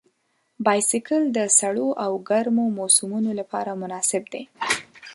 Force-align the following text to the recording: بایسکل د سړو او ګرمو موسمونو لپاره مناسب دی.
بایسکل 0.65 1.21
د 1.37 1.39
سړو 1.59 1.87
او 2.03 2.11
ګرمو 2.29 2.65
موسمونو 2.79 3.31
لپاره 3.39 3.71
مناسب 3.81 4.23
دی. 4.33 4.43